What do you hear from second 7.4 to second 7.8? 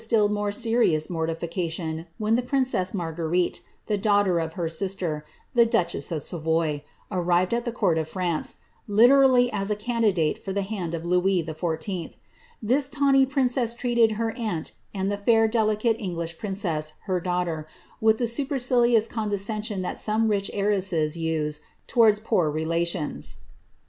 at the